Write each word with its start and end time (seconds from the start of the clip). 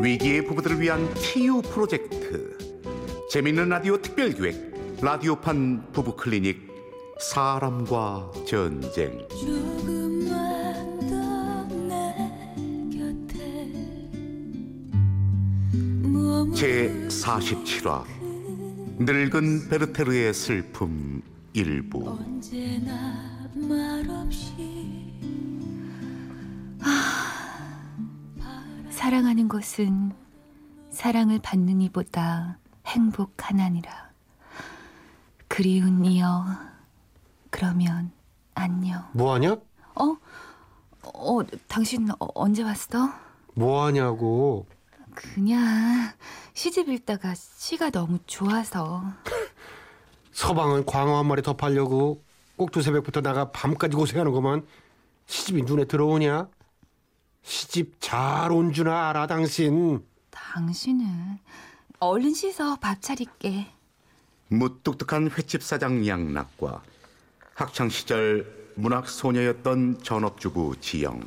위기의 0.00 0.46
부부들을 0.46 0.80
위한 0.80 1.12
TU 1.14 1.60
프로젝트. 1.60 2.56
재밌는 3.30 3.68
라디오 3.68 4.00
특별기획 4.00 5.00
라디오판 5.02 5.92
부부 5.92 6.16
클리닉 6.16 6.68
사람과 7.20 8.30
전쟁. 8.46 9.26
제 16.54 16.88
47화 17.08 18.04
늙은 18.98 19.68
베르테르의 19.68 20.34
슬픔 20.34 21.22
일부 21.52 22.18
사랑하는 28.90 29.48
것은 29.48 30.12
사랑을 30.90 31.38
받는 31.38 31.80
이보다 31.82 32.58
행복하나니라. 32.86 34.10
그리운 35.46 36.04
이여, 36.04 36.44
그러면 37.50 38.10
안녕. 38.54 39.04
뭐하냐? 39.12 39.52
어? 39.52 40.16
어, 41.14 41.40
당신 41.68 42.10
어, 42.10 42.28
언제 42.34 42.62
왔어? 42.62 43.10
뭐하냐고. 43.54 44.66
그냥 45.14 46.12
시집 46.54 46.88
읽다가 46.88 47.34
시가 47.34 47.90
너무 47.90 48.18
좋아서. 48.26 49.02
서방은 50.42 50.86
광어 50.86 51.18
한 51.18 51.26
마리 51.26 51.42
더 51.42 51.54
팔려고 51.56 52.22
꼭두 52.56 52.80
새벽부터 52.80 53.22
나가 53.22 53.50
밤까지 53.50 53.96
고생하는 53.96 54.30
거만 54.30 54.64
시집이 55.26 55.62
눈에 55.62 55.84
들어오냐? 55.84 56.46
시집 57.42 57.96
잘 57.98 58.52
온 58.52 58.72
줄 58.72 58.88
알아 58.88 59.26
당신. 59.26 60.06
당신은 60.30 61.38
얼른 61.98 62.34
씻어 62.34 62.76
밥 62.76 63.02
차릴게. 63.02 63.66
무뚝뚝한 64.46 65.28
횟집 65.36 65.60
사장 65.60 66.06
양락과 66.06 66.82
학창 67.56 67.88
시절 67.88 68.70
문학 68.76 69.08
소녀였던 69.08 70.04
전업주부 70.04 70.76
지영. 70.80 71.20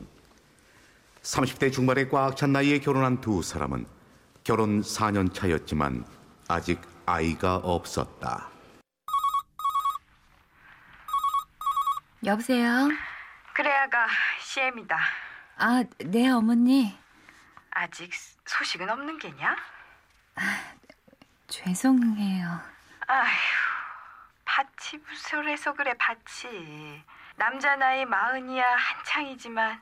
30대 1.24 1.74
중반에 1.74 2.08
꽉찬 2.08 2.54
나이에 2.54 2.80
결혼한 2.80 3.20
두 3.20 3.42
사람은 3.42 3.86
결혼 4.46 4.82
4년 4.82 5.34
차였지만 5.34 6.06
아직 6.48 6.80
아이가 7.06 7.58
없었다. 7.58 8.51
여보세요? 12.26 12.90
그래야가 13.54 14.08
CM이다. 14.40 14.98
아, 15.58 15.84
네, 16.06 16.30
어머니. 16.30 16.98
아직 17.72 18.12
소식은 18.46 18.90
없는 18.90 19.18
게냐? 19.18 19.56
죄송해요. 21.48 22.60
아휴, 23.08 23.30
밭이 24.46 25.02
부설해서 25.04 25.74
그래, 25.74 25.94
밭이. 25.98 27.04
남자 27.36 27.76
나이 27.76 28.06
마흔이야 28.06 28.64
한창이지만 28.76 29.80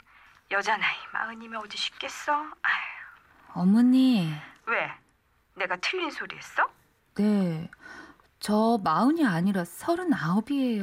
여자 0.52 0.78
나이 0.78 0.96
마흔이면 1.14 1.62
어디 1.62 1.78
쉽겠어? 1.78 2.34
아휴, 2.34 3.62
어머니, 3.62 4.34
왜? 4.66 4.92
내가 5.56 5.76
틀린 5.78 6.10
소리 6.10 6.38
했어? 6.38 6.70
네. 7.16 7.70
저 8.40 8.80
마흔이 8.82 9.26
아니라 9.26 9.66
서른아홉이에요. 9.66 10.82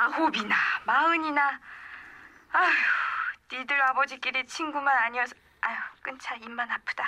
아홉이나 0.00 0.56
마흔이나 0.86 1.60
아휴, 2.52 2.72
니들 3.52 3.82
아버지끼리 3.82 4.46
친구만 4.46 4.96
아니어서 4.96 5.34
아휴, 5.60 5.76
끊자 6.00 6.34
입만 6.36 6.66
아프다. 6.70 7.04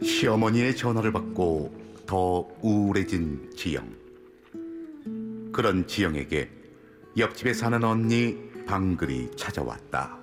시어머니의 0.00 0.76
전화를 0.76 1.10
받고 1.10 2.04
더 2.06 2.46
우울해진 2.60 3.52
지영. 3.56 3.92
그런 5.52 5.84
지영에게 5.88 6.48
옆집에 7.16 7.54
사는 7.54 7.82
언니 7.82 8.38
방글이 8.66 9.36
찾아왔다. 9.36 10.16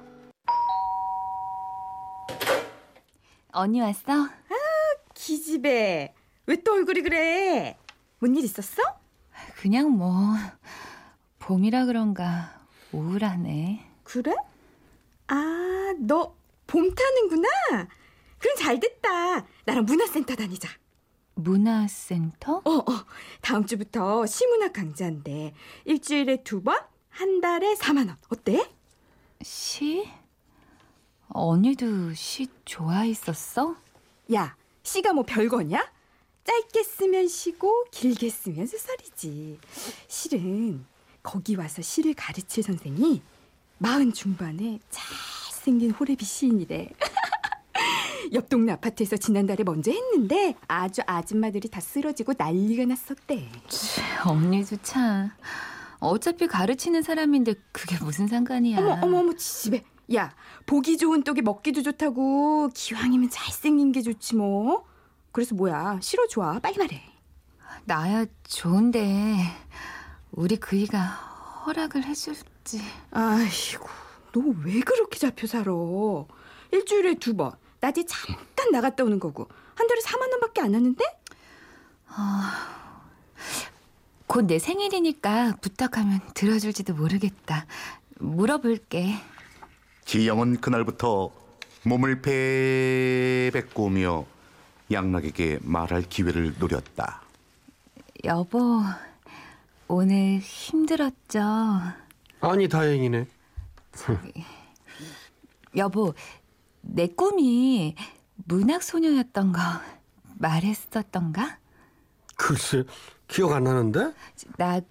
언니 3.52 3.82
왔어? 3.82 4.30
기집애 5.14 6.14
왜 6.48 6.56
또 6.64 6.74
얼굴이 6.74 7.02
그래? 7.02 7.78
뭔 8.20 8.36
일 8.36 8.44
있었어? 8.46 8.82
그냥 9.58 9.92
뭐 9.92 10.36
봄이라 11.40 11.86
그런가 11.86 12.60
우울하네. 12.92 13.86
그래? 14.04 14.36
아 15.28 15.94
너 16.00 16.36
봄 16.68 16.94
타는구나. 16.96 17.48
그럼 18.40 18.56
잘 18.58 18.80
됐다. 18.80 19.46
나랑 19.66 19.86
문화센터 19.86 20.36
다니자. 20.36 20.68
문화센터? 21.36 22.62
어, 22.66 22.72
어. 22.72 23.06
다음 23.42 23.66
주부터 23.66 24.26
시문학 24.26 24.74
강좌인데 24.74 25.54
일주일에 25.86 26.44
두 26.44 26.64
번, 26.64 26.80
한 27.10 27.40
달에 27.40 27.76
4만 27.76 28.08
원. 28.08 28.18
어때? 28.30 28.68
시? 29.44 30.10
언니도 31.30 32.14
시 32.14 32.48
좋아했었어? 32.66 33.76
야, 34.34 34.56
시가 34.84 35.14
뭐 35.14 35.24
별거냐? 35.24 35.92
짧게 36.46 36.84
쓰면 36.84 37.28
시고 37.28 37.86
길게 37.92 38.30
쓰면 38.30 38.68
소설이지. 38.68 39.60
실은 40.08 40.86
거기 41.24 41.56
와서 41.56 41.82
시를 41.82 42.14
가르칠 42.14 42.64
선생이 42.64 43.22
마흔 43.80 44.14
중반에 44.14 44.80
잘생긴 44.90 45.92
호래비 45.92 46.24
시인이래. 46.24 46.90
옆 48.34 48.50
동네 48.50 48.72
아파트에서 48.74 49.18
지난달에 49.18 49.64
먼저 49.64 49.92
했는데 49.92 50.56
아주 50.68 51.02
아줌마들이 51.06 51.68
다 51.68 51.80
쓰러지고 51.82 52.34
난리가 52.38 52.86
났었대. 52.86 53.50
언니도 54.26 54.78
참 54.84 55.32
어차피 56.00 56.48
가르치는 56.48 57.02
사람인데 57.02 57.56
그게 57.72 57.98
무슨 58.04 58.28
상관이야. 58.28 58.80
어머 58.80 59.00
어머 59.02 59.18
어머 59.20 59.34
지집애. 59.34 59.84
야 60.14 60.36
보기 60.68 60.98
좋은 60.98 61.24
떡이 61.24 61.42
먹기도 61.42 61.82
좋다고 61.82 62.70
기왕이면 62.76 63.32
잘생긴 63.32 63.92
게 63.92 64.02
좋지 64.04 64.36
뭐. 64.36 64.86
그래서 65.36 65.54
뭐야 65.54 66.00
싫어 66.02 66.26
좋아 66.28 66.60
빨리 66.60 66.78
말해. 66.78 67.02
나야 67.84 68.26
좋은데 68.48 69.36
우리 70.32 70.56
그이가 70.56 70.98
허락을 71.66 72.06
해줄지. 72.06 72.80
아이고 73.12 73.86
너 74.32 74.42
왜 74.64 74.80
그렇게 74.80 75.20
잡혀 75.20 75.46
살아? 75.46 75.74
일주일에 76.72 77.16
두 77.16 77.36
번. 77.36 77.52
낮에 77.82 78.06
잠깐 78.06 78.72
나갔다 78.72 79.04
오는 79.04 79.20
거고 79.20 79.50
한 79.76 79.88
달에 79.88 80.00
4만 80.00 80.32
원밖에 80.32 80.62
안 80.62 80.74
하는데? 80.74 81.04
곧내 84.28 84.58
생일이니까 84.58 85.58
부탁하면 85.60 86.22
들어줄지도 86.34 86.94
모르겠다. 86.94 87.66
물어볼게. 88.20 89.16
지영은 90.06 90.62
그날부터 90.62 91.30
몸을 91.84 92.22
베베꾸며 93.52 94.26
양락에게 94.92 95.60
말할 95.62 96.04
기회를 96.04 96.56
노렸다. 96.60 97.22
여보, 98.24 98.82
오늘 99.88 100.40
힘들었죠? 100.40 101.40
아니 102.42 102.68
다행이네. 102.68 103.28
여보, 105.78 106.14
내 106.82 107.08
꿈이 107.08 107.96
문학 108.46 108.84
소녀였던 108.84 109.52
거 109.52 109.60
말했었던가? 110.38 111.58
글쎄 112.38 112.84
기억 113.28 113.54
안 113.54 113.64
나는데? 113.64 114.14
나 114.58 114.82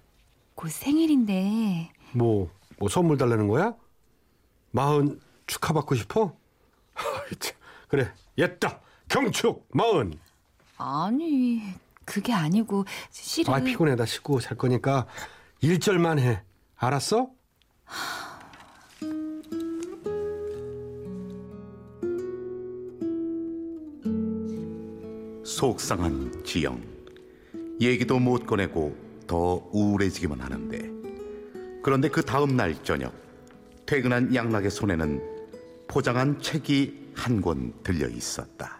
곧 0.55 0.71
생일인데 0.71 1.91
뭐, 2.13 2.49
뭐 2.79 2.89
선물 2.89 3.17
달라는 3.17 3.47
거야? 3.47 3.75
마흔 4.71 5.19
축하받고 5.47 5.95
싶어? 5.95 6.35
그래, 7.89 8.11
옛다. 8.37 8.79
경축 9.19 9.65
마흔. 9.71 10.13
아니 10.77 11.61
그게 12.03 12.33
아니고 12.33 12.83
실은 13.09 13.53
아, 13.53 13.61
피곤해. 13.61 13.95
나 13.95 14.05
씻고 14.05 14.41
잘 14.41 14.57
거니까 14.57 15.07
일절만 15.61 16.19
해. 16.19 16.43
알았어? 16.75 17.29
속상한 25.43 26.43
지영. 26.43 26.81
얘기도 27.79 28.19
못 28.19 28.45
꺼내고 28.45 28.95
더 29.27 29.67
우울해지기만 29.71 30.39
하는데. 30.41 30.91
그런데 31.83 32.09
그 32.09 32.23
다음 32.23 32.55
날 32.55 32.75
저녁, 32.83 33.13
퇴근한 33.85 34.33
양락의 34.33 34.71
손에는 34.71 35.21
포장한 35.87 36.41
책이 36.41 37.05
한 37.15 37.41
권 37.41 37.73
들려 37.83 38.07
있었다. 38.09 38.74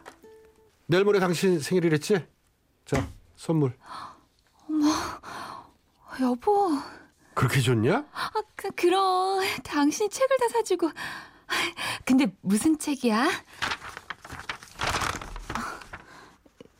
내일 0.87 1.03
모레 1.03 1.19
당신 1.19 1.59
생일이랬지? 1.59 2.25
자, 2.85 3.07
선물. 3.35 3.75
여보, 6.21 6.69
그렇게 7.33 7.59
좋냐? 7.59 8.05
아, 8.13 8.31
그, 8.55 8.69
그럼 8.71 9.41
당신이 9.63 10.09
책을 10.09 10.37
다 10.37 10.47
사주고. 10.49 10.89
근데 12.05 12.27
무슨 12.41 12.77
책이야? 12.77 13.27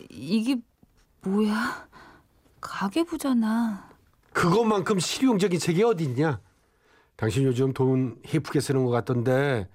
이게 0.10 0.56
뭐야? 1.22 1.88
가계부잖아. 2.62 3.90
그것만큼 4.32 5.00
실용적인 5.00 5.60
책이 5.60 5.84
어디 5.84 6.04
있냐? 6.06 6.40
당신 7.16 7.44
요즘 7.44 7.74
돈 7.74 8.22
헤프게 8.34 8.60
쓰는 8.60 8.84
것 8.86 8.92
같던데 8.92 9.70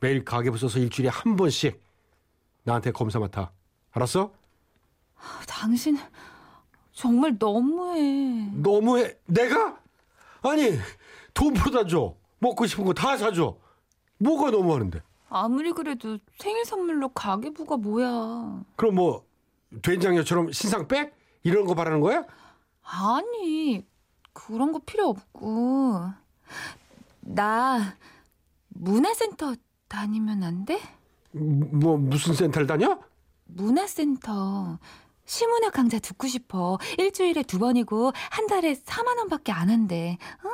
매일 0.00 0.24
가계부 0.24 0.56
써서 0.58 0.78
일주일에 0.78 1.08
한 1.10 1.36
번씩 1.36 1.82
나한테 2.64 2.92
검사 2.92 3.18
맡아. 3.18 3.52
알았어? 3.92 4.30
당신 5.46 5.98
정말 6.92 7.36
너무해. 7.38 8.48
너무해. 8.54 9.16
내가? 9.26 9.78
아니 10.42 10.78
돈 11.34 11.54
벌어다 11.54 11.86
줘. 11.88 12.14
먹고 12.38 12.66
싶은 12.66 12.84
거 12.84 12.92
다 12.94 13.16
사줘. 13.16 13.56
뭐가 14.18 14.50
너무하는데? 14.50 15.00
아무리 15.28 15.72
그래도 15.72 16.18
생일 16.38 16.64
선물로 16.64 17.10
가계부가 17.10 17.76
뭐야? 17.76 18.62
그럼 18.76 18.94
뭐 18.96 19.24
된장녀처럼 19.82 20.52
신상백 20.52 21.14
이런 21.42 21.64
거 21.66 21.74
바라는 21.74 22.00
거야? 22.00 22.24
아니 22.82 23.86
그런 24.32 24.72
거 24.72 24.80
필요 24.80 25.08
없고 25.08 26.06
나 27.20 27.94
문화센터 28.68 29.54
다니면 29.88 30.42
안 30.42 30.64
돼? 30.64 30.80
뭐 31.32 31.96
무슨 31.96 32.34
센터를 32.34 32.66
다녀? 32.66 32.98
문화센터 33.54 34.78
시문학 35.24 35.72
강좌 35.72 35.98
듣고 35.98 36.26
싶어 36.26 36.78
일주일에 36.98 37.42
두 37.42 37.58
번이고 37.58 38.12
한 38.30 38.46
달에 38.46 38.74
4만 38.74 39.18
원밖에 39.18 39.52
안 39.52 39.70
한대 39.70 40.18
어? 40.42 40.48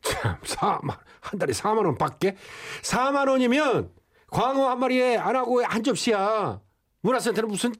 참 0.00 0.40
4만 0.40 0.98
한 1.20 1.38
달에 1.38 1.52
4만 1.52 1.84
원 1.84 1.96
밖에? 1.98 2.36
4만 2.82 3.28
원이면 3.28 3.92
광어 4.30 4.68
한 4.68 4.78
마리에 4.78 5.16
안 5.16 5.36
하고 5.36 5.62
한 5.64 5.82
접시야. 5.82 6.60
문화센터는 7.00 7.48
무슨 7.48 7.74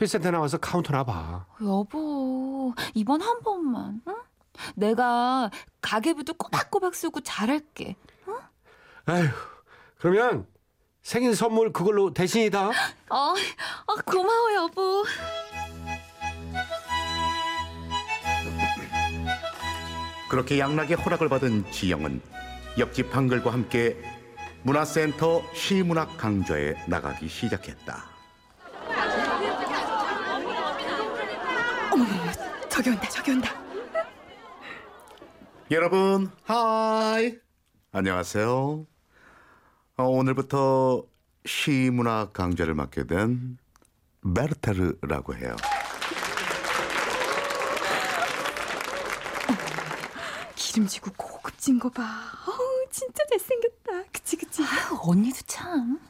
회센터 0.00 0.30
나와서 0.30 0.58
카운터나 0.58 1.04
봐. 1.04 1.46
여보 1.62 2.72
이번 2.94 3.20
한 3.22 3.40
번만 3.42 4.00
응? 4.08 4.14
내가 4.76 5.50
가계부도 5.80 6.34
꼬박꼬박 6.34 6.94
쓰고 6.94 7.20
잘할게 7.20 7.96
아휴 9.06 9.28
그러면 9.98 10.46
생일 11.04 11.36
선물 11.36 11.70
그걸로 11.70 12.14
대신이다. 12.14 12.68
어, 12.68 12.72
어 13.10 13.94
고마워 14.06 14.54
여보 14.54 15.04
그렇게 20.30 20.58
양락의 20.58 20.96
허락을 20.96 21.28
받은 21.28 21.70
지영은 21.70 22.22
옆집 22.78 23.14
한글과 23.14 23.52
함께 23.52 23.96
문화센터 24.62 25.42
시문학 25.54 26.16
강좌에 26.16 26.74
나가기 26.88 27.28
시작했다. 27.28 28.10
저기 32.70 32.90
온다, 32.90 33.08
저기 33.08 33.30
온다. 33.30 33.54
여러분, 35.70 36.30
하이. 36.44 37.36
안녕하세요. 37.92 38.93
어, 39.96 40.04
오늘부터 40.04 41.04
시문학 41.46 42.32
강좌를 42.32 42.74
맡게 42.74 43.06
된 43.06 43.58
베르테르라고 44.34 45.34
해요. 45.36 45.54
기름지고 50.56 51.12
고급진 51.16 51.78
거 51.78 51.88
봐. 51.90 52.02
어우, 52.46 52.86
진짜 52.90 53.22
잘생겼다. 53.30 54.04
그치, 54.12 54.36
그치. 54.36 54.62
아유, 54.64 54.98
언니도 55.02 55.36
참 55.46 56.00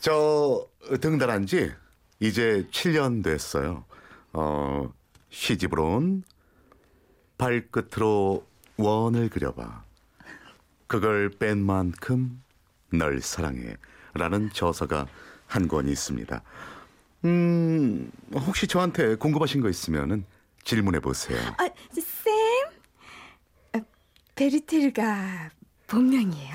저 0.00 0.66
등단한 1.00 1.46
지 1.46 1.72
이제 2.18 2.66
7년 2.72 3.22
됐어요. 3.22 3.84
어, 4.32 4.92
시집으로 5.30 5.94
온 5.94 6.24
발끝으로 7.38 8.44
원을 8.78 9.28
그려봐. 9.28 9.84
그걸 10.88 11.30
뺀 11.30 11.64
만큼 11.64 12.42
널 12.92 13.20
사랑해. 13.20 13.76
라는 14.14 14.50
저서가 14.52 15.06
한 15.46 15.68
권이 15.68 15.90
있습니다. 15.90 16.42
음, 17.24 18.10
혹시 18.34 18.66
저한테 18.66 19.14
궁금하신 19.16 19.60
거 19.60 19.68
있으면은 19.68 20.24
질문해 20.64 21.00
보세요. 21.00 21.38
아, 21.58 21.68
쌤? 21.92 22.32
아, 23.72 23.80
베르테르가 24.34 25.50
본명이에요. 25.86 26.54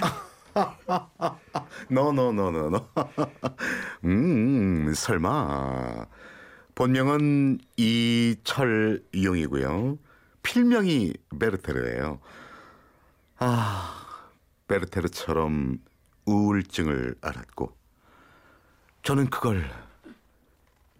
노노노노노. 1.89 2.87
음, 4.05 4.93
설마. 4.93 6.05
본명은 6.75 7.59
이철용이고요. 7.77 9.17
필명이 10.43 11.13
베르테르예요. 11.39 12.19
아, 13.39 14.29
베르테르처럼 14.67 15.79
우울증을 16.27 17.15
앓았고 17.21 17.75
저는 19.03 19.29
그걸 19.29 19.67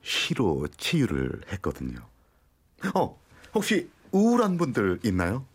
시로 0.02 0.66
치유를 0.78 1.42
했거든요. 1.52 2.00
어, 2.96 3.20
혹시 3.54 3.90
우울한 4.12 4.58
분들 4.58 5.02
있나요? 5.04 5.46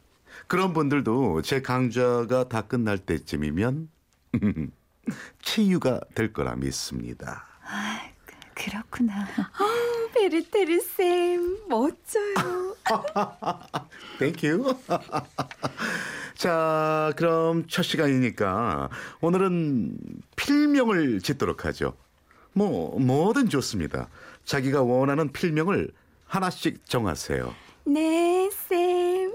그런 0.46 0.72
분들도 0.74 1.42
제 1.42 1.62
강좌가 1.62 2.48
다 2.48 2.62
끝날 2.62 2.98
때쯤이면 2.98 3.88
치유가 5.42 6.00
될 6.14 6.32
거라 6.32 6.54
믿습니다. 6.56 7.46
그렇구나 8.54 9.26
베르테르 10.14 10.80
쌤, 10.80 11.66
멋져요. 11.68 12.71
Thank 14.18 14.50
you. 14.50 14.76
자, 16.36 17.12
그럼 17.16 17.66
첫 17.68 17.82
시간이니까 17.82 18.88
오늘은 19.20 19.96
필명을 20.36 21.20
짓도록 21.20 21.64
하죠. 21.66 21.96
뭐 22.52 22.98
뭐든 22.98 23.48
좋습니다. 23.48 24.08
자기가 24.44 24.82
원하는 24.82 25.30
필명을 25.32 25.90
하나씩 26.26 26.86
정하세요. 26.86 27.54
네, 27.84 28.50
쌤. 28.50 29.34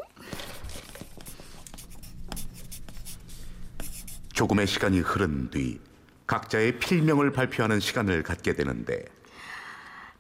조금의 4.33 4.67
시간이 4.67 4.99
흐른 4.99 5.49
뒤 5.49 5.79
각자의 6.27 6.77
필명을 6.77 7.31
발표하는 7.31 7.79
시간을 7.79 8.21
갖게 8.21 8.53
되는데 8.53 9.03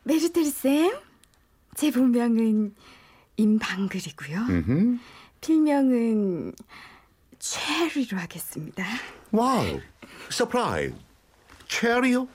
베르테르 0.07 0.49
쌤, 0.49 0.91
제 1.75 1.91
본명은 1.91 2.73
임방글이고요. 3.37 4.37
음흠. 4.39 4.97
필명은 5.41 6.53
체리로 7.39 8.17
하겠습니다. 8.17 8.83
Wow, 9.31 9.79
surprise. 10.29 10.95
체리요? 11.67 12.27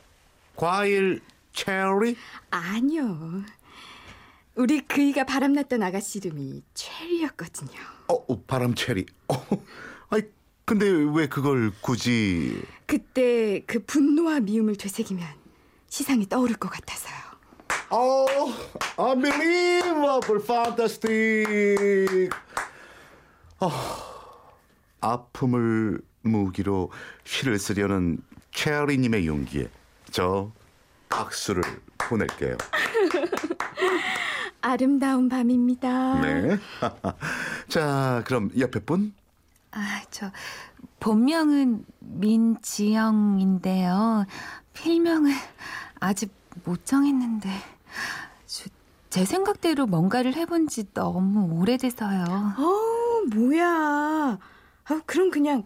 과일 0.56 1.20
체리? 1.52 2.16
아니요. 2.50 3.42
우리 4.54 4.80
그이가 4.86 5.24
바람났던 5.24 5.82
아가씨 5.82 6.18
이름이 6.18 6.62
체리였거든요. 6.74 7.80
어, 8.08 8.14
어, 8.14 8.42
바람 8.46 8.74
체리. 8.74 9.06
어, 9.28 9.34
아이, 10.10 10.22
근데 10.64 10.86
왜 10.88 11.26
그걸 11.26 11.72
굳이 11.80 12.62
그때 12.86 13.62
그 13.66 13.82
분노와 13.84 14.40
미움을 14.40 14.76
되새기면 14.76 15.26
시상이 15.88 16.28
떠오를 16.28 16.56
것 16.56 16.68
같아서요. 16.68 17.31
Oh, 17.94 18.54
unbelievable, 18.98 20.40
fantastic. 20.40 22.30
아, 23.60 23.68
아픔을 25.02 26.00
무기로 26.22 26.90
시를 27.24 27.58
쓰려는 27.58 28.16
체리님의 28.52 29.26
용기에 29.26 29.68
저 30.10 30.50
박수를 31.10 31.62
보낼게요. 31.98 32.56
아름다운 34.62 35.28
밤입니다. 35.28 36.18
네. 36.22 36.56
자, 37.68 38.24
그럼 38.26 38.50
옆에 38.58 38.80
분? 38.80 39.12
아, 39.72 40.00
저 40.10 40.30
본명은 40.98 41.84
민지영인데요. 42.00 44.24
필명을 44.72 45.30
아직 46.00 46.32
못 46.64 46.86
정했는데 46.86 47.50
저, 47.50 47.81
제 49.10 49.26
생각대로 49.26 49.86
뭔가를 49.86 50.34
해본 50.34 50.68
지 50.68 50.90
너무 50.94 51.60
오래돼서요. 51.60 52.24
어, 52.24 53.34
뭐야. 53.34 54.38
아, 54.84 55.00
그럼 55.04 55.30
그냥 55.30 55.62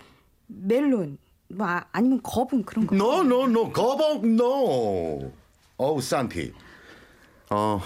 멜론, 0.49 1.19
뭐 1.49 1.67
아, 1.69 1.85
아니면 1.93 2.21
거북 2.25 2.67
그런 2.67 2.87
거. 2.89 2.97
No, 2.97 3.21
no, 3.21 3.45
no. 3.45 3.73
거북, 3.73 4.27
no. 4.27 5.33
어우, 5.77 6.01
산티. 6.01 6.53
어, 7.51 7.81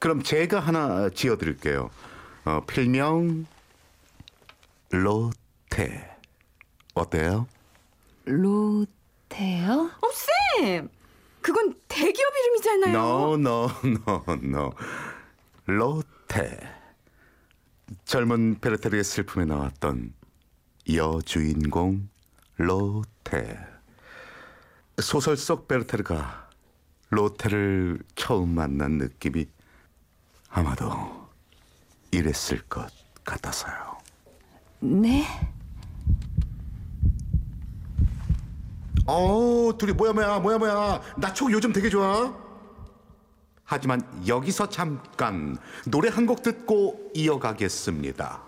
그럼 0.00 0.22
제가 0.22 0.58
하나 0.58 1.08
지어드릴게요. 1.10 1.90
어, 2.44 2.60
필명 2.66 3.46
로테. 4.90 6.16
어때요? 6.94 7.46
로테요? 8.24 9.90
어, 10.00 10.08
쌤! 10.60 10.88
그건 11.40 11.74
대기업 11.88 12.32
이름이잖아요. 12.36 12.98
No, 12.98 13.34
no, 13.34 13.68
no, 13.84 14.24
no. 14.42 14.70
로테. 15.66 16.60
젊은 18.04 18.58
베르테르의 18.60 19.04
슬픔에 19.04 19.44
나왔던 19.44 20.12
여주인공 20.92 22.08
로테. 22.56 23.58
소설 25.00 25.36
속 25.36 25.68
베르테르가 25.68 26.48
로테를 27.10 28.00
처음 28.16 28.54
만난 28.54 28.98
느낌이 28.98 29.46
아마도 30.50 31.28
이랬을 32.10 32.62
것 32.68 32.90
같아서요. 33.24 33.98
네. 34.80 35.24
어, 39.08 39.72
둘이 39.78 39.92
뭐야 39.92 40.12
뭐야 40.12 40.38
뭐야 40.38 40.58
뭐야. 40.58 41.00
나 41.16 41.32
촉 41.32 41.50
요즘 41.50 41.72
되게 41.72 41.88
좋아. 41.88 42.32
하지만 43.64 44.02
여기서 44.26 44.68
잠깐 44.68 45.56
노래 45.86 46.08
한 46.10 46.26
곡 46.26 46.42
듣고 46.42 47.10
이어가겠습니다. 47.14 48.42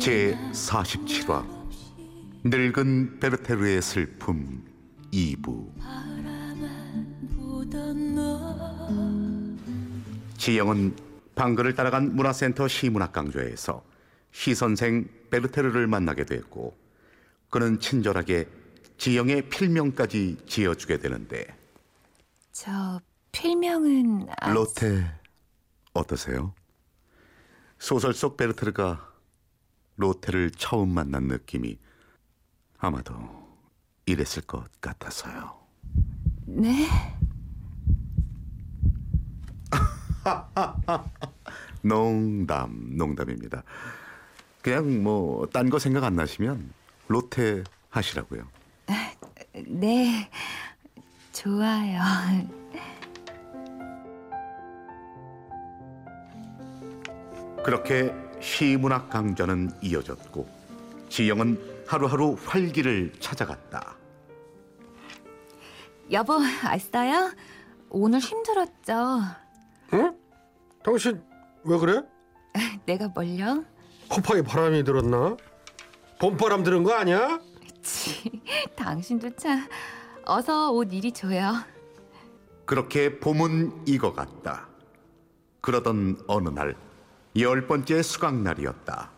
제제 0.00 0.38
47화 0.52 1.44
늙은 2.44 3.20
베르테르의 3.20 3.82
슬픔 3.82 4.64
2부 5.12 5.70
보던 7.36 8.14
너 8.14 9.56
지영은 10.38 10.96
방글을 11.34 11.74
따라간 11.74 12.16
문화센터 12.16 12.68
시문학 12.68 13.12
강좌에서 13.12 13.84
시 14.30 14.54
선생 14.54 15.06
베르테르를 15.30 15.86
만나게 15.86 16.24
됐고 16.24 16.74
그는 17.50 17.78
친절하게 17.78 18.48
지영의 18.96 19.50
필명까지 19.50 20.38
지어주게 20.46 20.98
되는데 20.98 21.46
저 22.50 22.98
필명은 23.30 24.28
아직... 24.38 24.54
로테 24.54 25.20
어떠세요? 25.92 26.54
소설 27.78 28.14
속 28.14 28.38
베르테르가 28.38 29.11
로테를 29.96 30.50
처음 30.52 30.90
만난 30.90 31.24
느낌이 31.28 31.78
아마도 32.78 33.14
이랬을 34.06 34.42
것 34.46 34.64
같아서요. 34.80 35.54
네. 36.46 36.88
농담, 41.82 42.96
농담입니다. 42.96 43.62
그냥 44.62 45.02
뭐 45.02 45.46
딴 45.46 45.70
거 45.70 45.78
생각 45.78 46.04
안 46.04 46.14
나시면 46.16 46.72
로테 47.08 47.64
하시라고요. 47.90 48.46
네. 49.66 50.30
좋아요. 51.32 52.00
그렇게 57.64 58.12
시문학 58.42 59.08
강좌는 59.08 59.70
이어졌고 59.80 60.46
지영은 61.08 61.84
하루하루 61.86 62.36
활기를 62.44 63.12
찾아갔다. 63.20 63.96
여보, 66.10 66.34
왔어요? 66.64 67.32
오늘 67.88 68.18
힘들었죠? 68.18 69.20
응? 69.94 70.16
당신 70.82 71.22
왜 71.64 71.78
그래? 71.78 72.02
내가 72.84 73.08
뭘요? 73.08 73.64
허파에 74.14 74.42
바람이 74.42 74.84
들었나? 74.84 75.36
봄바람 76.18 76.64
들은 76.64 76.82
거 76.82 76.92
아니야? 76.94 77.40
치, 77.82 78.42
당신도 78.76 79.36
참. 79.36 79.68
어서 80.24 80.70
옷 80.72 80.92
이리 80.92 81.12
줘요. 81.12 81.52
그렇게 82.64 83.18
봄은 83.18 83.82
익어갔다. 83.86 84.68
그러던 85.60 86.22
어느 86.26 86.48
날 86.48 86.76
열 87.36 87.66
번째 87.66 88.02
수강 88.02 88.42
날이었다. 88.42 89.10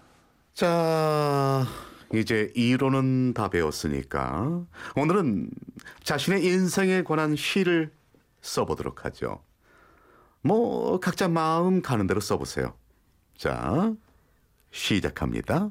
자, 0.52 1.66
이제 2.14 2.52
이론은 2.54 3.34
다 3.34 3.48
배웠으니까 3.48 4.64
오늘은 4.94 5.50
자신의 6.04 6.44
인생에 6.44 7.02
관한 7.02 7.34
시를 7.34 7.92
써보도록 8.40 9.04
하죠. 9.04 9.42
뭐 10.42 11.00
각자 11.00 11.26
마음 11.26 11.82
가는 11.82 12.06
대로 12.06 12.20
써보세요. 12.20 12.74
자, 13.36 13.92
시작합니다. 14.70 15.70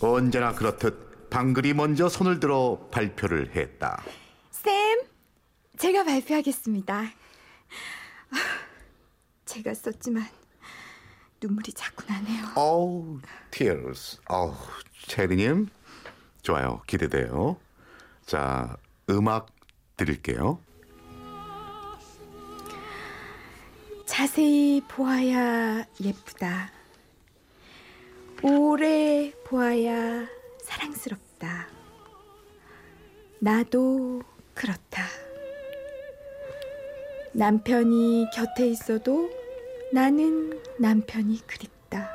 언제나 0.00 0.52
그렇듯 0.52 1.30
방글이 1.30 1.74
먼저 1.74 2.08
손을 2.08 2.38
들어 2.38 2.88
발표를 2.92 3.56
했다. 3.56 4.02
쌤, 4.50 5.00
제가 5.76 6.04
발표하겠습니다. 6.04 7.02
아, 9.46 9.48
제가 9.48 9.74
썼지만 9.74 10.26
눈물이 11.40 11.72
자꾸 11.72 12.04
나네요. 12.08 12.48
어우, 12.56 13.20
tears. 13.52 14.18
어우, 14.28 14.52
체리님. 15.06 15.68
좋아요. 16.42 16.82
기대돼요. 16.86 17.56
자, 18.24 18.76
음악 19.08 19.46
드릴게요. 19.96 20.60
자세히 24.04 24.82
보아야 24.88 25.84
예쁘다. 26.00 26.72
오래 28.42 29.32
보아야 29.44 30.26
사랑스럽다. 30.62 31.68
나도 33.40 34.22
그렇다. 34.54 35.02
남편이 37.36 38.28
곁에 38.32 38.66
있어도 38.66 39.28
나는 39.92 40.58
남편이 40.78 41.46
그립다. 41.46 42.08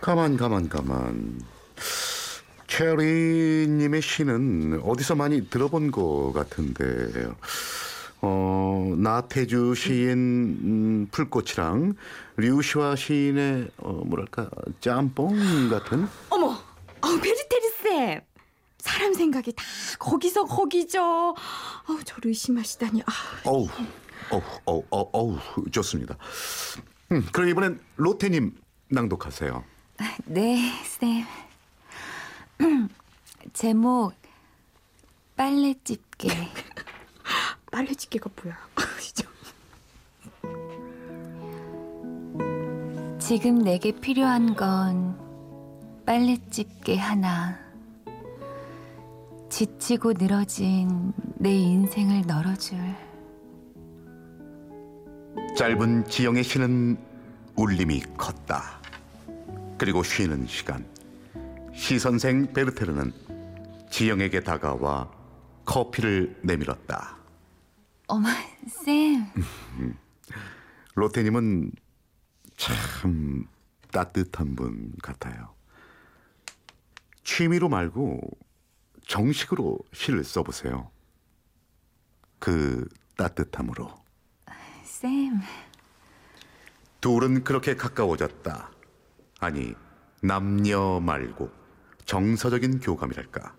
가만, 0.00 0.36
가만, 0.36 0.68
가만. 0.68 1.40
체리님의 2.68 4.02
시는 4.02 4.82
어디서 4.84 5.16
많이 5.16 5.50
들어본 5.50 5.90
것 5.90 6.32
같은데, 6.32 7.28
어, 8.20 8.94
나태주 8.96 9.74
시인 9.74 10.12
음, 10.12 11.08
풀꽃이랑 11.10 11.94
류시화 12.36 12.94
시인의 12.94 13.68
어, 13.78 14.02
뭐랄까 14.06 14.48
짬뽕 14.80 15.36
같은 15.70 16.06
어머, 16.30 16.46
어, 16.46 17.08
쌤. 17.08 17.53
사람 19.14 19.16
생각이 19.16 19.52
다 19.52 19.64
거기서 19.98 20.44
거기죠. 20.44 21.02
어, 21.02 21.34
저를 22.04 22.28
의심하시다니. 22.28 23.02
아, 23.02 23.12
어우, 23.48 23.68
어우, 24.30 24.42
어우, 24.64 24.84
어우, 24.90 25.08
어우, 25.12 25.70
좋습니다. 25.70 26.16
음, 27.12 27.26
그럼 27.32 27.48
이번엔 27.48 27.80
로테님 27.96 28.54
낭독하세요. 28.88 29.64
네, 30.26 30.72
쌤. 30.84 31.24
제목 33.52 34.12
빨래 35.36 35.74
집게. 35.84 36.28
빨래집게가 37.70 38.30
뭐야? 38.42 38.56
진짜. 39.00 39.28
지금 43.18 43.58
내게 43.58 43.90
필요한 43.90 44.54
건 44.54 45.18
빨래 46.06 46.36
집게 46.50 46.96
하나. 46.96 47.64
지치고 49.54 50.14
늘어진 50.14 51.12
내 51.38 51.54
인생을 51.54 52.22
널어줄 52.26 52.76
짧은 55.56 56.06
지영의 56.06 56.42
쉬는 56.42 56.98
울림이 57.54 58.02
컸다. 58.16 58.82
그리고 59.78 60.02
쉬는 60.02 60.48
시간, 60.48 60.84
시 61.72 62.00
선생 62.00 62.52
베르테르는 62.52 63.12
지영에게 63.92 64.40
다가와 64.40 65.08
커피를 65.64 66.36
내밀었다. 66.42 67.16
어머, 68.08 68.28
쌤. 68.66 69.24
로테님은 70.96 71.70
참 72.56 73.46
따뜻한 73.92 74.56
분 74.56 74.90
같아요. 75.00 75.54
취미로 77.22 77.68
말고 77.68 78.20
정식으로 79.06 79.78
시를 79.92 80.24
써보세요. 80.24 80.90
그 82.38 82.88
따뜻함으로. 83.16 83.92
쌤. 84.84 85.40
둘은 87.00 87.44
그렇게 87.44 87.76
가까워졌다. 87.76 88.70
아니, 89.40 89.74
남녀 90.22 91.00
말고 91.00 91.50
정서적인 92.06 92.80
교감이랄까. 92.80 93.54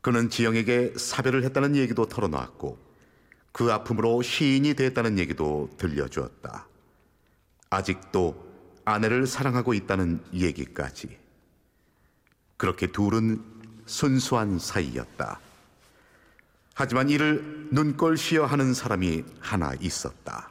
그는 0.00 0.28
지영에게 0.28 0.94
사별을 0.96 1.44
했다는 1.44 1.76
얘기도 1.76 2.06
털어놓았고 2.06 2.78
그 3.52 3.72
아픔으로 3.72 4.22
시인이 4.22 4.74
됐다는 4.74 5.18
얘기도 5.18 5.70
들려주었다. 5.78 6.68
아직도 7.70 8.44
아내를 8.84 9.26
사랑하고 9.26 9.74
있다는 9.74 10.22
얘기까지. 10.32 11.18
그렇게 12.56 12.86
둘은 12.88 13.53
순수한 13.86 14.58
사이였다. 14.58 15.40
하지만 16.74 17.08
이를 17.08 17.68
눈꼴시어 17.70 18.46
하는 18.46 18.74
사람이 18.74 19.24
하나 19.40 19.72
있었다. 19.80 20.50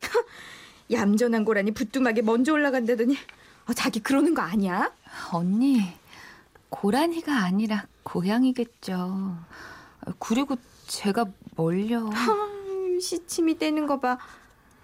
얌전한 0.92 1.44
고라니 1.44 1.72
부뚜막에 1.72 2.22
먼저 2.22 2.52
올라간다더니 2.52 3.16
어, 3.66 3.72
자기 3.72 4.00
그러는 4.00 4.34
거 4.34 4.42
아니야? 4.42 4.92
언니, 5.32 5.80
고라니가 6.68 7.42
아니라 7.42 7.86
고양이겠죠. 8.02 9.38
그리고 10.18 10.56
제가? 10.86 11.24
음, 12.08 13.00
시침이 13.00 13.58
떼는 13.58 13.86
거 13.86 14.00
봐. 14.00 14.18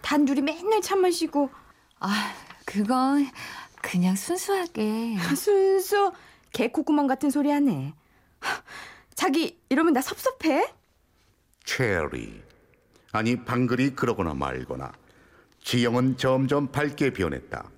단둘이 0.03 0.41
맨날 0.41 0.81
차 0.81 0.95
마시고 0.95 1.51
아, 1.99 2.33
그건 2.65 3.29
그냥 3.83 4.15
순수하게. 4.15 5.17
순수 5.37 6.13
개코구멍 6.57 7.07
같은 7.07 7.31
소리 7.31 7.51
하네. 7.51 7.93
하, 8.41 8.63
자기 9.15 9.61
이러면 9.69 9.93
나 9.93 10.01
섭섭해? 10.01 10.73
체리. 11.65 12.43
아니 13.13 13.45
방글이 13.45 13.91
그러거나 13.95 14.33
말거나 14.33 14.91
지영은 15.63 16.17
점점 16.17 16.69
밝게 16.73 17.13
변했다. 17.13 17.71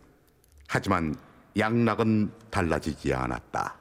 하지만 0.69 1.17
양락은 1.57 2.33
달라지지 2.51 3.15
않았다. 3.15 3.75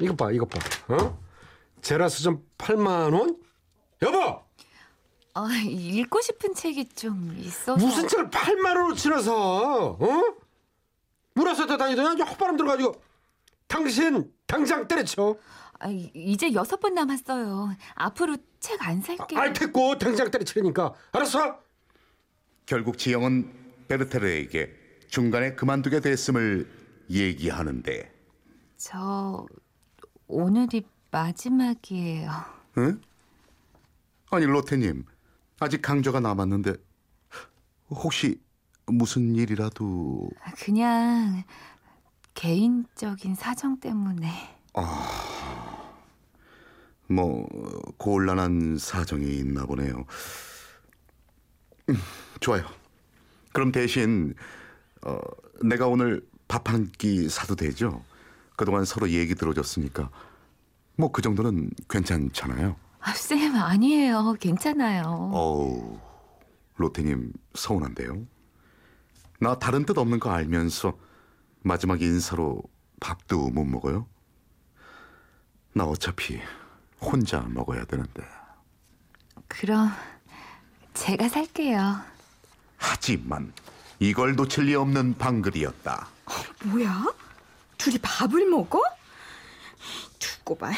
이것 0.00 0.16
봐, 0.16 0.32
이것 0.32 0.48
봐. 0.48 0.58
어? 0.94 1.18
제라스전 1.80 2.42
8만 2.58 3.12
원? 3.12 3.36
여보, 4.02 4.42
아, 5.34 5.48
읽고 5.64 6.20
싶은 6.20 6.54
책이 6.54 6.88
좀 6.90 7.36
있어서. 7.38 7.76
무슨 7.76 8.08
책을 8.08 8.30
8만 8.30 8.66
원으로 8.66 8.94
치러서? 8.94 9.96
어? 10.00 10.22
문화센터 11.34 11.76
다니더니 11.76 12.20
헛바람 12.22 12.56
들어가지고 12.56 13.07
당신 13.68 14.32
당장 14.46 14.88
때려쳐. 14.88 15.36
아, 15.80 15.88
이제 16.14 16.52
여섯 16.54 16.80
번 16.80 16.94
남았어요. 16.94 17.76
앞으로 17.94 18.36
책 18.58 18.82
안 18.82 19.00
살게요. 19.00 19.38
알 19.38 19.52
됐고 19.52 19.98
당장 19.98 20.30
때려치니까 20.30 20.94
알았어? 21.12 21.60
결국 22.66 22.98
지영은 22.98 23.86
베르테르에게 23.86 24.74
중간에 25.08 25.54
그만두게 25.54 26.00
됐음을 26.00 26.68
얘기하는데 27.10 28.12
저 28.76 29.46
오늘이 30.26 30.84
마지막이에요. 31.10 32.30
응? 32.78 33.00
아니 34.30 34.44
로테님 34.44 35.04
아직 35.60 35.80
강조가 35.80 36.20
남았는데 36.20 36.74
혹시 37.90 38.40
무슨 38.86 39.34
일이라도 39.36 40.28
그냥 40.62 41.44
개인적인 42.38 43.34
사정 43.34 43.80
때문에. 43.80 44.30
뭐 47.08 47.48
곤란한 47.96 48.78
사정이 48.78 49.26
있나 49.38 49.66
보네요. 49.66 50.04
음, 51.88 51.96
좋아요. 52.38 52.64
그럼 53.52 53.72
대신 53.72 54.34
어, 55.02 55.18
내가 55.64 55.88
오늘 55.88 56.24
밥 56.46 56.68
한 56.68 56.92
끼 56.96 57.28
사도 57.28 57.56
되죠? 57.56 58.04
그동안 58.56 58.84
서로 58.84 59.10
얘기 59.10 59.34
들어줬으니까 59.34 60.08
뭐 60.96 61.10
그 61.10 61.22
정도는 61.22 61.70
괜찮잖아요. 61.90 62.76
아, 63.00 63.12
쌤 63.14 63.56
아니에요. 63.56 64.34
괜찮아요. 64.38 65.02
어우, 65.32 65.98
로테님 66.76 67.32
서운한데요. 67.54 68.26
나 69.40 69.58
다른 69.58 69.84
뜻 69.84 69.98
없는 69.98 70.20
거 70.20 70.30
알면서 70.30 70.96
마지막 71.62 72.00
인사로 72.02 72.62
밥도 73.00 73.50
못 73.50 73.64
먹어요? 73.64 74.06
나 75.72 75.84
어차피 75.84 76.40
혼자 77.00 77.40
먹어야 77.40 77.84
되는데. 77.84 78.22
그럼 79.46 79.90
제가 80.94 81.28
살게요. 81.28 82.00
하지만 82.76 83.52
이걸 83.98 84.34
놓칠 84.36 84.64
리 84.64 84.74
없는 84.74 85.18
방글이었다. 85.18 86.08
뭐야? 86.64 87.12
둘이 87.76 87.98
밥을 87.98 88.46
먹어? 88.48 88.80
두고 90.18 90.56
봐. 90.58 90.70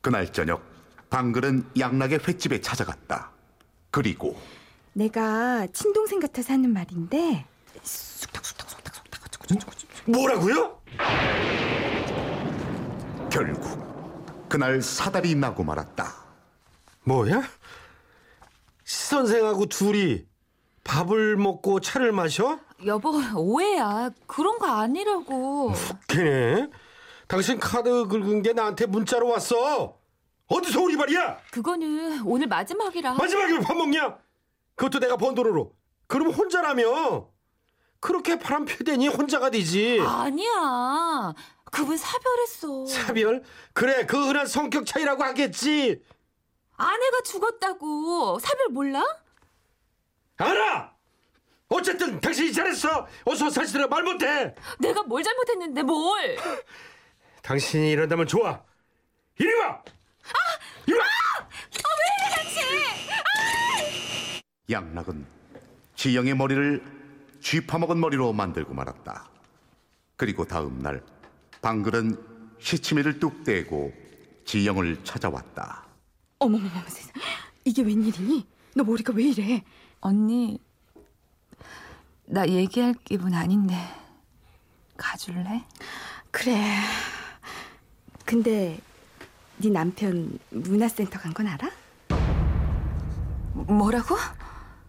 그날 0.00 0.32
저녁 0.32 0.62
방글은 1.10 1.70
양락의 1.78 2.20
횟집에 2.26 2.60
찾아갔다. 2.60 3.30
그리고 3.90 4.38
내가 4.92 5.66
친동생 5.68 6.20
같아서 6.20 6.52
하는 6.52 6.72
말인데 6.72 7.46
뭐라고요? 10.06 10.80
결국 13.30 13.84
그날 14.48 14.80
사달이 14.80 15.34
나고 15.34 15.64
말았다. 15.64 16.14
뭐야? 17.04 17.42
시 18.84 19.06
선생하고 19.08 19.66
둘이 19.66 20.24
밥을 20.84 21.36
먹고 21.36 21.80
차를 21.80 22.12
마셔? 22.12 22.58
여보 22.86 23.20
오해야. 23.36 24.10
그런 24.26 24.58
거 24.58 24.66
아니라고. 24.66 25.72
걔네 26.08 26.68
당신 27.26 27.58
카드 27.58 28.06
긁은 28.06 28.42
게 28.42 28.52
나한테 28.52 28.86
문자로 28.86 29.28
왔어 29.28 29.98
어디서 30.46 30.82
오리 30.82 30.94
말이야 30.96 31.38
그거는 31.50 32.22
오늘 32.26 32.46
마지막이라. 32.46 33.14
마지막에 33.14 33.58
밥 33.60 33.74
먹냐 33.76 34.18
그것도 34.76 34.98
내가 35.00 35.16
번 35.16 35.34
돈으로 35.34 35.72
그럼 36.06 36.28
혼자라며 36.30 37.28
그렇게 38.04 38.38
바람 38.38 38.66
피대니 38.66 39.08
혼자가 39.08 39.48
되지. 39.48 39.98
아니야. 39.98 41.32
그분 41.64 41.96
사별했어. 41.96 42.84
차별? 42.84 43.42
그래 43.72 44.04
그 44.04 44.26
흔한 44.26 44.46
성격 44.46 44.84
차이라고 44.84 45.24
하겠지. 45.24 46.04
아내가 46.76 47.22
죽었다고. 47.24 48.38
사별 48.40 48.68
몰라? 48.68 49.02
알아! 50.36 50.92
어쨌든 51.68 52.20
당신이 52.20 52.52
잘했어. 52.52 53.06
어서 53.24 53.48
사실은 53.48 53.88
말 53.88 54.02
못해. 54.02 54.54
내가 54.78 55.02
뭘 55.04 55.22
잘못했는데 55.22 55.82
뭘? 55.82 56.36
당신이 57.40 57.90
이런다면 57.90 58.26
좋아. 58.26 58.62
이리 59.38 59.50
와! 59.54 59.82
이리 60.86 60.98
와! 60.98 61.04
양락은 64.68 65.26
지영의 65.96 66.34
머리를 66.34 67.03
쥐 67.44 67.60
파먹은 67.66 68.00
머리로 68.00 68.32
만들고 68.32 68.72
말았다. 68.72 69.28
그리고 70.16 70.46
다음 70.46 70.78
날 70.78 71.04
방글은 71.60 72.16
시치미를 72.58 73.18
뚝 73.20 73.44
떼고 73.44 73.92
지영을 74.46 75.04
찾아왔다. 75.04 75.84
어머머머 76.38 76.70
세상 76.88 77.12
이게 77.66 77.82
웬일이니? 77.82 78.46
너 78.76 78.82
머리가 78.84 79.12
왜 79.12 79.24
이래? 79.24 79.62
언니, 80.00 80.58
나 82.24 82.48
얘기할 82.48 82.94
기분 83.04 83.34
아닌데 83.34 83.74
가줄래? 84.96 85.66
그래. 86.30 86.64
근데 88.24 88.80
네 89.58 89.68
남편 89.68 90.38
문화센터 90.48 91.18
간 91.18 91.34
건 91.34 91.46
알아? 91.46 91.70
뭐라고? 93.52 94.16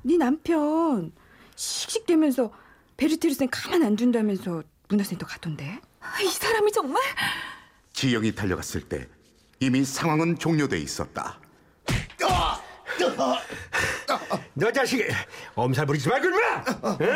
네 0.03 0.15
남편 0.15 1.11
씩씩대면서 1.55 2.51
베르테르센 2.97 3.49
가만 3.49 3.83
안 3.83 3.95
둔다면서 3.95 4.63
문화센터 4.89 5.25
가던데. 5.25 5.79
이 6.23 6.27
사람이 6.27 6.71
정말 6.71 7.01
지영이 7.93 8.35
달려갔을 8.35 8.81
때 8.87 9.07
이미 9.59 9.83
상황은 9.83 10.37
종료돼 10.37 10.77
있었다. 10.77 11.39
너 14.53 14.71
자식 14.71 15.05
엄살 15.55 15.85
부리지 15.85 16.07
말고 16.07 16.27
임마 16.27 16.63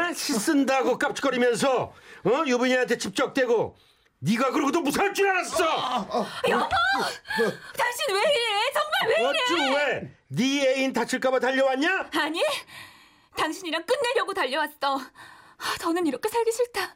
어? 0.10 0.14
씻쓴다고 0.14 0.98
깝죽거리면서 0.98 1.94
어? 2.26 2.44
유부녀한테 2.46 2.98
집적대고 2.98 3.78
네가 4.20 4.52
그러고도 4.52 4.82
무사할 4.82 5.14
줄 5.14 5.30
알았어 5.30 5.56
당신 6.44 8.06
왜 8.10 8.20
이래? 8.20 8.72
정말 8.74 9.08
왜 9.08 9.26
어쭈 9.26 9.76
왜? 9.76 10.16
네 10.28 10.68
애인 10.68 10.92
다칠까봐 10.94 11.40
달려왔냐? 11.40 12.10
아니, 12.14 12.44
당신이랑 13.36 13.86
끝내려고 13.86 14.34
달려왔어. 14.34 14.98
아, 14.98 15.76
더는 15.80 16.06
이렇게 16.08 16.30
살기 16.30 16.52
싫다. 16.52 16.94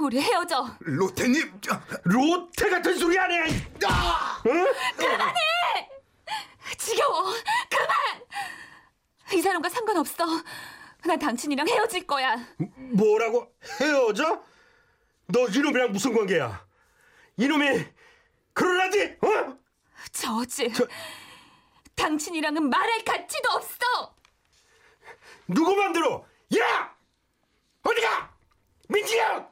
우리 0.00 0.20
헤어져. 0.20 0.66
로테님, 0.80 1.60
저, 1.60 1.78
로테 2.04 2.70
같은 2.70 2.96
소리 2.98 3.18
안 3.18 3.30
해! 3.30 3.44
지겨워. 6.78 7.24
그만. 7.70 8.22
이 9.34 9.42
사람과 9.42 9.68
상관없어. 9.68 10.24
난 11.04 11.18
당신이랑 11.18 11.68
헤어질 11.68 12.06
거야. 12.06 12.36
뭐라고? 12.94 13.52
헤어져? 13.80 14.42
너 15.26 15.46
이놈이랑 15.48 15.92
무슨 15.92 16.14
관계야? 16.14 16.66
이놈이 17.36 17.84
그러라지? 18.52 19.16
어? 19.22 19.56
저지. 20.12 20.72
당신이랑은 21.94 22.68
말할 22.68 23.04
가치도 23.04 23.50
없어. 23.50 24.11
누구 25.54 25.74
맘대로? 25.76 26.24
야! 26.58 26.90
어디가? 27.82 28.30
민지야! 28.88 29.46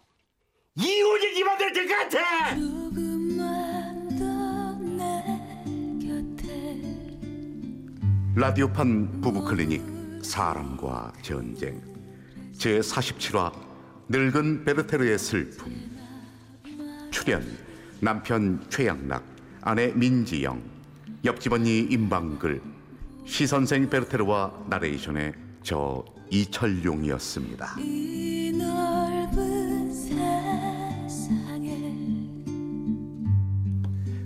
이혼이 0.77 1.35
네 1.35 1.45
맘대로 1.45 1.73
될 1.73 1.89
것 1.89 1.95
같아! 1.97 2.55
조금만 2.55 4.09
더내 4.19 5.25
곁에 6.07 7.21
라디오판 8.35 9.21
부부 9.21 9.45
클리닉 9.45 10.25
사람과 10.25 11.13
전쟁 11.23 11.81
제 12.57 12.79
47화 12.81 13.53
늙은 14.09 14.65
베르테르의 14.65 15.19
슬픔 15.19 15.91
출연 17.11 17.43
남편 18.01 18.65
최양락 18.71 19.25
아내 19.63 19.89
민지영 19.89 20.63
옆집 21.25 21.53
언니 21.53 21.81
임방글 21.81 22.63
시선생 23.27 23.89
베르테르와 23.91 24.65
나레이션의 24.69 25.35
저 25.63 26.05
이철용이었습니다. 26.31 27.77